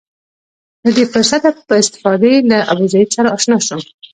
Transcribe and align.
له 0.83 0.89
دې 0.97 1.05
فرصته 1.13 1.49
په 1.67 1.73
استفادې 1.81 2.33
له 2.51 2.57
ابوزید 2.71 3.07
سره 3.15 3.29
اشنا 3.37 3.57
شم. 3.67 3.79